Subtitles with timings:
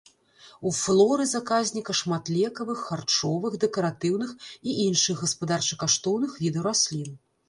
[0.67, 4.33] У флоры заказніка шмат лекавых, харчовых, дэкаратыўных
[4.71, 7.11] і іншых гаспадарча-каштоўных відаў раслін.